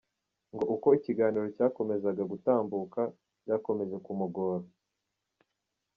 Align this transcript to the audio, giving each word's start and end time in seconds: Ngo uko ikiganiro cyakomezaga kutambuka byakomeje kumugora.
Ngo 0.53 0.63
uko 0.75 0.87
ikiganiro 0.97 1.47
cyakomezaga 1.57 2.23
kutambuka 2.31 3.01
byakomeje 3.43 3.97
kumugora. 4.05 4.65